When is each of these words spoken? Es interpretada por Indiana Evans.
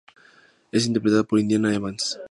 Es 0.71 0.87
interpretada 0.87 1.23
por 1.23 1.39
Indiana 1.39 1.75
Evans. 1.75 2.17